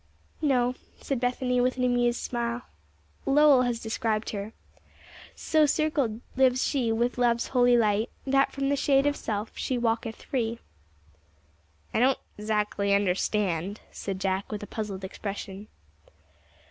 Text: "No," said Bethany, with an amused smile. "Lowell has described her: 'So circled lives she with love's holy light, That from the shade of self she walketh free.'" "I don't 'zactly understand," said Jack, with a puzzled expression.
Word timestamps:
"No," 0.41 0.73
said 0.99 1.19
Bethany, 1.19 1.61
with 1.61 1.77
an 1.77 1.83
amused 1.83 2.19
smile. 2.21 2.63
"Lowell 3.27 3.61
has 3.61 3.79
described 3.79 4.31
her: 4.31 4.51
'So 5.35 5.67
circled 5.67 6.21
lives 6.35 6.63
she 6.65 6.91
with 6.91 7.19
love's 7.19 7.49
holy 7.49 7.77
light, 7.77 8.09
That 8.25 8.51
from 8.51 8.69
the 8.69 8.75
shade 8.75 9.05
of 9.05 9.15
self 9.15 9.55
she 9.55 9.77
walketh 9.77 10.23
free.'" 10.23 10.57
"I 11.93 11.99
don't 11.99 12.17
'zactly 12.41 12.95
understand," 12.95 13.81
said 13.91 14.19
Jack, 14.19 14.51
with 14.51 14.63
a 14.63 14.65
puzzled 14.65 15.03
expression. 15.03 15.67